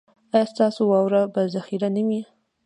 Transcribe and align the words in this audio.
ایا 0.33 0.45
ستاسو 0.51 0.81
واوره 0.91 1.21
به 1.33 1.41
ذخیره 1.55 1.87
نه 1.95 2.01
وي؟ 2.07 2.21